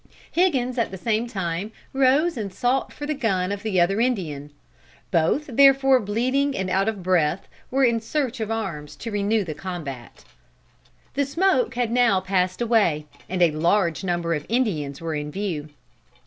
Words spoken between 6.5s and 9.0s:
and out of breath, were in search of arms